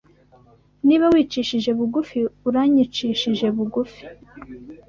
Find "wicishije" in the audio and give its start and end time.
1.13-1.69